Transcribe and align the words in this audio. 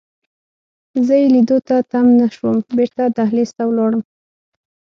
زه 1.05 1.13
یې 1.21 1.27
لیدو 1.35 1.57
ته 1.67 1.75
تم 1.91 2.05
نه 2.19 2.27
شوم، 2.35 2.57
بیرته 2.77 3.03
دهلېز 3.17 3.49
ته 3.57 3.63
ولاړم. 3.69 4.01